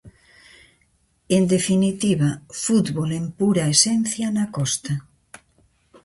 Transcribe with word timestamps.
En 1.37 1.43
definitiva, 1.53 2.29
fútbol 2.63 3.09
en 3.19 3.25
pura 3.39 3.69
esencia 3.75 4.27
na 4.35 4.45
Costa. 4.57 4.93